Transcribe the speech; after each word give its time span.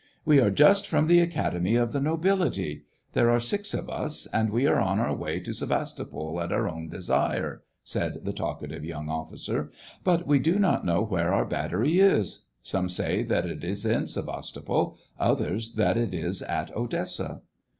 "We 0.25 0.39
are 0.39 0.49
just 0.49 0.87
from 0.87 1.05
the 1.05 1.19
academy 1.19 1.75
of 1.75 1.91
the 1.91 2.01
nobility; 2.01 2.85
there 3.13 3.29
are 3.29 3.39
six 3.39 3.71
of 3.75 3.87
us, 3.87 4.25
and 4.33 4.49
we 4.49 4.65
are 4.65 4.79
on 4.79 4.99
our 4.99 5.13
way 5.15 5.39
to 5.41 5.53
Sevastopol 5.53 6.41
at 6.41 6.51
our 6.51 6.67
own 6.67 6.89
desire," 6.89 7.61
said 7.83 8.25
the 8.25 8.33
talkative 8.33 8.83
young 8.83 9.09
officer. 9.09 9.69
But 10.03 10.25
we 10.25 10.39
do 10.39 10.57
not 10.57 10.83
know 10.87 11.03
where 11.03 11.31
our 11.35 11.45
battery 11.45 11.99
is; 11.99 12.45
some 12.63 12.89
say 12.89 13.21
that 13.21 13.45
it 13.45 13.63
is 13.63 13.85
in 13.85 14.07
Sevastopol, 14.07 14.97
others 15.19 15.73
that 15.73 15.97
it 15.97 16.15
is 16.15 16.41
at 16.41 16.75
Odessa." 16.75 17.41